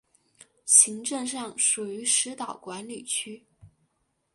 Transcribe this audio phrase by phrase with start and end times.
[0.65, 3.45] 行政上属于石岛管理区。